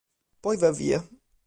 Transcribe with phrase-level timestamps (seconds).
[0.47, 1.03] Poi va via.